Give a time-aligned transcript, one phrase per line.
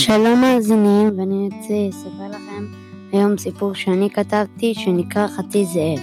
[0.00, 2.66] שלום מאזינים, ואני רוצה לספר לכם
[3.12, 5.98] היום סיפור שאני כתבתי שנקרא חצי זאב.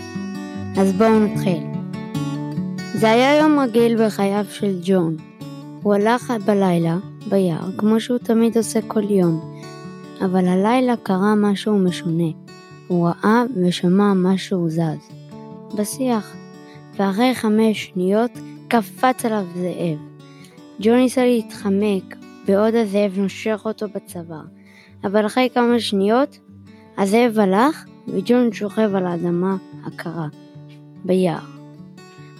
[0.77, 1.63] אז בואו נתחיל.
[2.93, 5.17] זה היה יום רגיל בחייו של ג'ון.
[5.83, 6.97] הוא הלך בלילה
[7.29, 9.53] ביער, כמו שהוא תמיד עושה כל יום,
[10.25, 12.31] אבל הלילה קרה משהו משונה.
[12.87, 15.11] הוא ראה ושמע משהו זז.
[15.75, 16.35] בשיח.
[16.99, 18.31] ואחרי חמש שניות
[18.67, 19.97] קפץ עליו זאב.
[20.81, 22.15] ג'ון ניסה להתחמק,
[22.47, 24.43] בעוד הזאב נושך אותו בצוואר.
[25.03, 26.39] אבל אחרי כמה שניות,
[26.97, 30.27] הזאב הלך, וג'ון שוכב על האדמה הקרה,
[31.05, 31.39] ביער.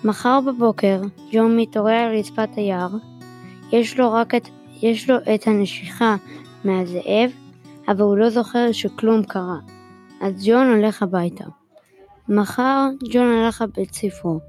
[0.04, 2.90] מחר בבוקר, ג'ון מתעורר על רצפת היער,
[3.72, 4.48] יש לו רק את,
[4.82, 6.16] יש לו את הנשיכה
[6.66, 7.32] מהזאב,
[7.88, 9.58] אבל הוא לא זוכר שכלום קרה.
[10.22, 11.46] אז ג'ון הולך הביתה.
[12.30, 14.40] מחר ג'ון הלך לבית ספרו,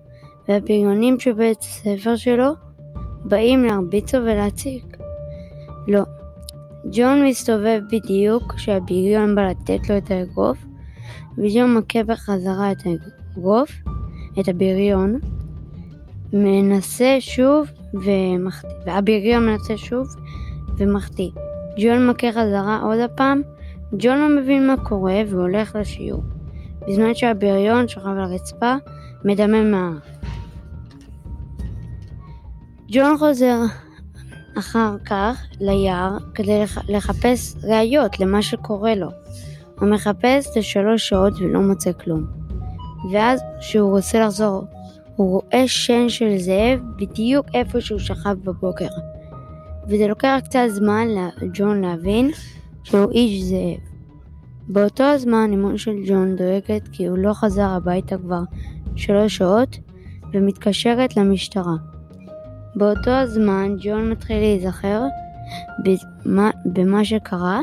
[0.48, 2.52] והבריונים שבבית הספר שלו
[3.24, 4.97] באים להרביץ ולהציק.
[5.88, 6.02] לא.
[6.92, 10.58] ג'ון מסתובב בדיוק כשהבריון בא לתת לו את האגרוף,
[11.38, 13.70] וג'ון מכה בחזרה את האגרוף,
[14.40, 15.18] את הבריון,
[16.32, 20.06] מנסה שוב ומחטיא, והבריון מנסה שוב
[20.76, 21.30] ומחטיא.
[21.78, 23.42] ג'ון מכה חזרה עוד הפעם,
[23.98, 26.22] ג'ון לא מבין מה קורה והולך לשיעור,
[26.88, 28.74] בזמן שהבריון שוכב על הרצפה,
[29.24, 30.18] מדמם מהאף.
[32.90, 33.58] ג'ון חוזר
[34.58, 39.08] אחר כך ליער כדי לחפש ראיות למה שקורה לו.
[39.80, 42.24] הוא מחפש לשלוש שעות ולא מוצא כלום.
[43.12, 44.64] ואז כשהוא רוצה לחזור,
[45.16, 48.88] הוא רואה שן של זאב בדיוק איפה שהוא שכב בבוקר.
[49.88, 51.08] וזה לוקח קצת זמן
[51.42, 52.30] לג'ון להבין
[52.84, 53.88] שהוא איש זאב.
[54.68, 58.40] באותו הזמן אמו של ג'ון דואגת כי הוא לא חזר הביתה כבר
[58.96, 59.78] שלוש שעות
[60.32, 61.74] ומתקשרת למשטרה.
[62.78, 65.02] באותו הזמן ג'ון מתחיל להיזכר
[65.84, 67.60] במה, במה שקרה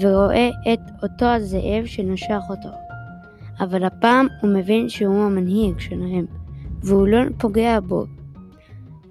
[0.00, 2.68] ורואה את אותו הזאב שנשך אותו.
[3.60, 6.26] אבל הפעם הוא מבין שהוא המנהיג שלהם,
[6.82, 8.04] והוא לא פוגע בו.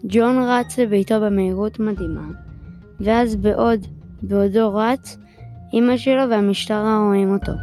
[0.08, 2.28] ג'ון רץ לביתו במהירות מדהימה,
[3.00, 3.80] ואז בעוד,
[4.22, 5.18] בעודו רץ,
[5.74, 7.54] אמא שלו והמשטרה רואים אותו.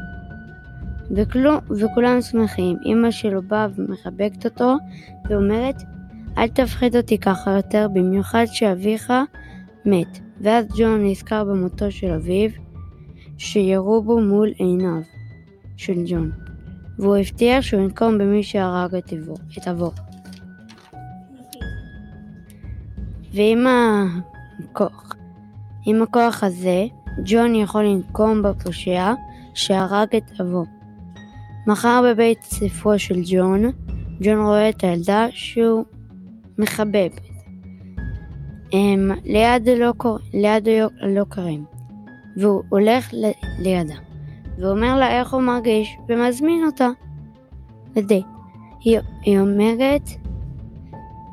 [1.10, 4.76] וכלום, וכולם שמחים, אמא שלו באה ומחבקת אותו,
[5.28, 5.82] ואומרת,
[6.38, 9.12] אל תפחיד אותי ככה יותר, במיוחד שאביך
[9.84, 10.18] מת.
[10.40, 12.50] ואז ג'ון נזכר במותו של אביו,
[13.38, 15.00] שירו בו מול עיניו
[15.76, 16.30] של ג'ון,
[16.98, 19.12] והוא הבטיח שהוא ינקום במי שהרג את
[19.68, 19.90] אבו.
[23.34, 23.66] ועם
[24.64, 25.12] הכוח,
[25.86, 26.86] עם הכוח הזה,
[27.24, 29.12] ג'ון יכול לנקום בפושע
[29.54, 30.64] שהרג את אבו.
[31.66, 33.62] מחר בבית ספרו של ג'ון,
[34.20, 35.84] ג'ון רואה את הילדה שהוא
[36.60, 37.10] מחבב.
[38.70, 39.92] Um, ליד לא,
[40.34, 40.68] ליד
[41.02, 41.64] לא קרים,
[42.36, 43.94] והוא הולך ל, לידה,
[44.58, 46.88] ואומר לה איך הוא מרגיש, ומזמין אותה
[47.96, 48.26] לדייט.
[48.80, 50.08] היא, היא אומרת,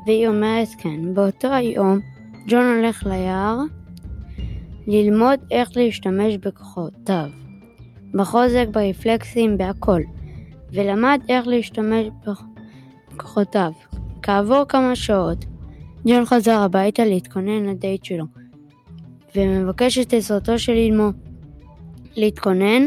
[0.06, 1.14] והיא אומרת כן.
[1.14, 2.00] באותו היום,
[2.48, 3.58] ג'ון הולך ליער
[4.86, 7.28] ללמוד איך להשתמש בכוחותיו,
[8.14, 10.00] בחוזק, ברפלקסים, בהכל,
[10.72, 12.06] ולמד איך להשתמש
[13.14, 13.72] בכוחותיו.
[14.28, 15.44] כעבור כמה שעות,
[16.06, 18.24] ג'ון חזר הביתה להתכונן לדייט שלו,
[19.36, 21.10] ומבקש את עזרתו של אמו.
[22.16, 22.82] להתכונן,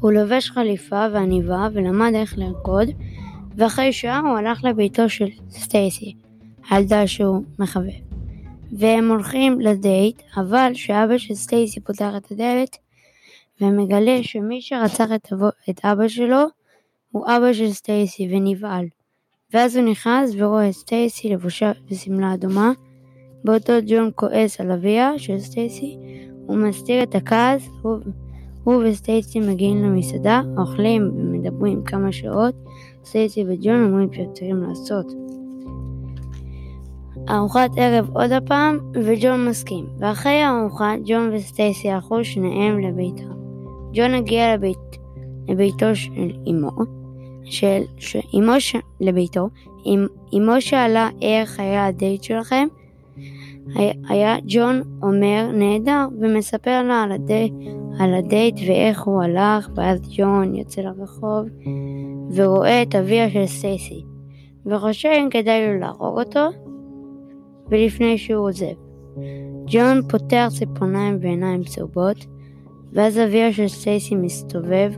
[0.00, 2.88] הוא לובש חליפה ועניבה ולמד איך לרקוד,
[3.56, 6.14] ואחרי שעה הוא הלך לביתו של סטייסי,
[6.70, 8.02] הילדה שהוא מחבב.
[8.72, 12.76] והם הולכים לדייט, אבל כשאבא של סטייסי פותח את הדלת,
[13.60, 15.08] ומגלה שמי שרצח
[15.70, 16.44] את אבא שלו
[17.10, 18.84] הוא אבא של סטייסי ונבהל.
[19.54, 22.72] ואז הוא נכנס ורואה את סטייסי לבושה בשמלה אדומה.
[23.44, 25.98] באותו ג'ון כועס על אביה של סטייסי,
[26.46, 27.96] הוא מסתיר את הכעס, הוא,
[28.64, 32.54] הוא וסטייסי מגיעים למסעדה, אוכלים ומדברים כמה שעות,
[33.04, 35.12] סטייסי וג'ון אומרים שצריכים לעשות.
[37.30, 43.34] ארוחת ערב עוד הפעם, וג'ון מסכים, ואחרי הארוחה ג'ון וסטייסי הלכו שניהם לביתה.
[43.92, 44.98] ג'ון הגיע לבית,
[45.48, 47.03] לביתו של אמו,
[47.44, 47.82] של,
[48.34, 48.76] אמו ש...
[49.00, 49.48] לביתו,
[50.34, 52.66] אמו שאלה איך היה הדייט שלכם,
[54.08, 57.50] היה, ג'ון אומר נהדר ומספר לה על, הדי,
[57.98, 61.46] על הדייט ואיך הוא הלך ואז ג'ון יוצא לרחוב
[62.34, 64.04] ורואה את אביה של סטייסי
[64.66, 66.48] וחושב אם כדאי לו להרוג אותו
[67.70, 68.74] ולפני שהוא עוזב.
[69.66, 72.26] ג'ון פותח ציפורניים ועיניים צהובות
[72.92, 74.92] ואז אביה של סטייסי מסתובב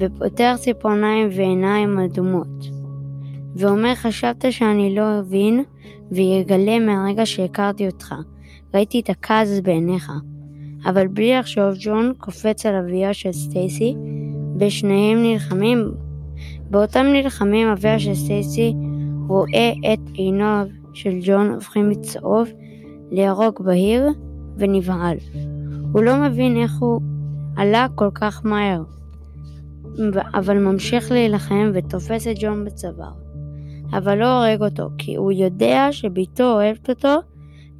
[0.00, 2.70] ופותח ציפורניים ועיניים אדומות,
[3.56, 5.64] ואומר חשבת שאני לא אבין
[6.10, 8.14] ויגלה מהרגע שהכרתי אותך,
[8.74, 10.12] ראיתי את הכעס בעיניך.
[10.86, 13.94] אבל בלי לחשוב ג'ון קופץ על אביה של סטייסי,
[14.60, 15.92] ושניהם נלחמים.
[16.70, 18.74] באותם נלחמים אביה של סטייסי
[19.28, 22.48] רואה את עיניו של ג'ון הופכים מצהוב
[23.10, 24.08] לירוק בהיר
[24.56, 25.16] ונבהל.
[25.92, 27.00] הוא לא מבין איך הוא
[27.56, 28.82] עלה כל כך מהר,
[30.34, 33.12] אבל ממשיך להילחם ותופס את ג'ון בצוואר.
[33.92, 37.14] אבל לא הורג אותו, כי הוא יודע שבתו אוהבת אותו,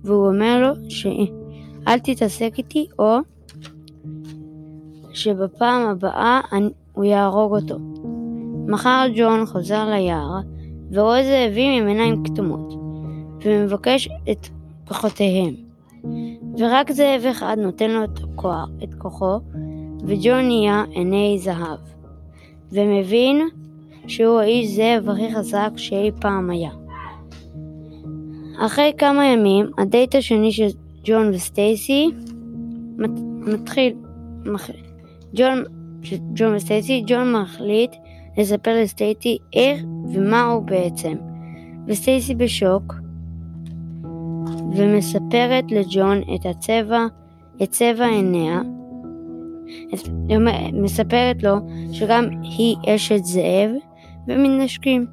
[0.05, 3.17] והוא אומר לו שאל תתעסק איתי, או
[5.13, 7.79] שבפעם הבאה אני, הוא יהרוג אותו.
[8.69, 10.41] מחר ג'ון חוזר ליער,
[10.93, 12.75] ורואה זאבים עם עיניים כתומות,
[13.45, 14.49] ומבקש את
[14.89, 15.55] כוחותיהם.
[16.59, 19.41] ורק זאב אחד נותן לו את, כוח, את כוחו,
[20.07, 21.79] וג'ון נהיה עיני זהב,
[22.73, 23.49] ומבין
[24.07, 26.71] שהוא האיש זאב הכי חזק שאי פעם היה.
[28.67, 30.69] אחרי כמה ימים, הדייט השני של
[31.05, 32.11] ג'ון וסטייסי
[33.47, 33.95] מתחיל,
[34.45, 34.71] מח...
[35.35, 35.65] ג'ון,
[36.35, 37.91] ג'ון וסטייסי, ג'ון מחליט
[38.39, 39.83] לספר לסטייסי איך
[40.13, 41.15] ומה הוא בעצם.
[41.87, 42.95] וסטייסי בשוק,
[44.77, 47.07] ומספרת לג'ון את הצבע,
[47.63, 48.61] את צבע עיניה.
[50.73, 51.55] מספרת לו
[51.93, 53.71] שגם היא אשת זאב,
[54.29, 55.07] ומתנשקים.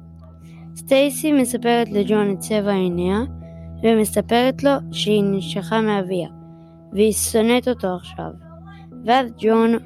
[0.76, 3.18] סטייסי מספרת לג'ון את צבע עיניה,
[3.82, 6.28] ומספרת לו שהיא נשכה מאביה,
[6.92, 8.30] והיא שונאת אותו עכשיו.
[9.06, 9.76] ואז ג'ון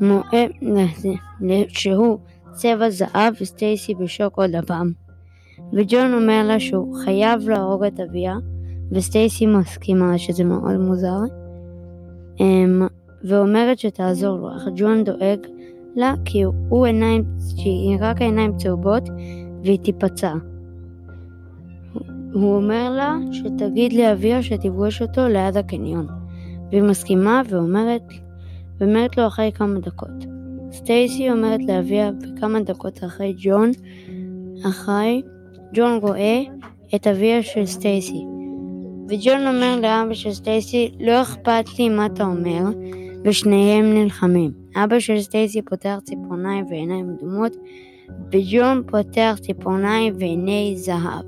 [0.00, 0.46] מואה
[1.68, 2.18] שהוא
[2.52, 4.92] צבע זהב וסטייסי בשוק עוד הפעם.
[5.72, 8.34] וג'ון אומר לה שהוא חייב להרוג את אביה,
[8.92, 11.18] וסטייסי מסכימה שזה מאוד מוזר,
[12.40, 12.86] אמ,
[13.24, 15.46] ואומרת שתעזור לו, אך ג'ון דואג
[15.96, 17.24] לה כי הוא עיניים,
[17.56, 19.08] שהיא רק העיניים צהובות
[19.64, 20.32] והיא תיפצע.
[22.32, 26.06] הוא אומר לה שתגיד לאביה שתפגוש אותו ליד הקניון,
[26.70, 28.02] והיא מסכימה ואומרת,
[28.80, 30.26] ואומרת לו אחרי כמה דקות.
[30.72, 33.70] סטייסי אומרת לאביה וכמה דקות אחרי ג'ון,
[34.68, 35.22] אחרי,
[35.74, 36.42] ג'ון רואה
[36.94, 38.24] את אביה של סטייסי.
[39.08, 42.62] וג'ון אומר לאבא של סטייסי, לא אכפת לי מה אתה אומר,
[43.26, 44.50] ושניהם נלחמים.
[44.76, 47.56] אבא של סטייסי פותח ציפורניים ועיניים אדומות,
[48.32, 51.24] וג'ון פותח ציפורניים ועיני זהב.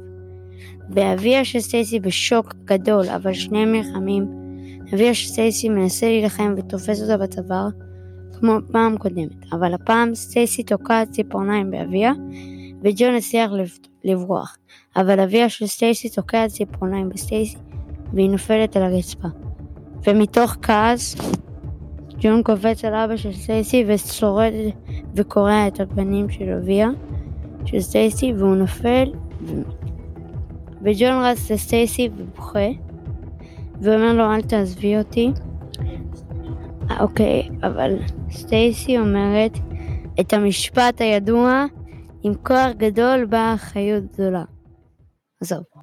[0.91, 4.27] ואביה של סטייסי בשוק גדול, אבל שניהם נלחמים.
[4.95, 7.69] אביה של סטייסי מנסה להילחם ותופס אותה בצוואר,
[8.39, 12.13] כמו פעם קודמת, אבל הפעם סטייסי תוקעת ציפורניים באביה,
[12.83, 13.51] וג'ון הצליח
[14.05, 14.57] לברוח,
[14.97, 17.57] אבל אביה של סטייסי תוקעת ציפורניים בסטייסי,
[18.13, 19.29] והיא נופלת על הרצפה.
[20.07, 21.17] ומתוך כעס,
[22.21, 24.53] ג'ון קופץ על אבא של סטייסי ושורד
[25.15, 26.89] וקורע את הפנים של אביה
[27.65, 29.13] של סטייסי והוא נופל
[30.83, 32.69] וג'ון רץ לסטייסי ובוכה
[33.83, 35.33] ואומר לו אל תעזבי אותי
[37.01, 37.97] אוקיי, אבל
[38.31, 39.59] סטייסי אומרת
[40.21, 41.65] את המשפט הידוע
[42.23, 44.45] עם כוח גדול באה אחריות גדולה.
[45.43, 45.78] עזוב.